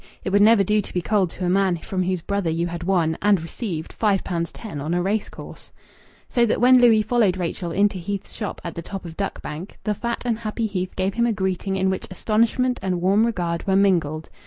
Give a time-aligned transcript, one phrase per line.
[0.23, 2.81] It would never do to be cold to a man from whose brother you had
[2.81, 5.71] won and received five pounds ten on a racecourse.
[6.27, 9.77] So that when Louis followed Rachel into Heath's shop at the top of Duck Bank
[9.83, 13.67] the fat and happy Heath gave him a greeting in which astonishment and warm regard
[13.67, 14.31] were mingled.